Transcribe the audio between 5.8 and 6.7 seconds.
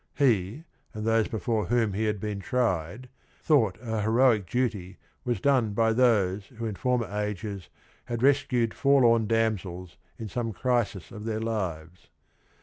those who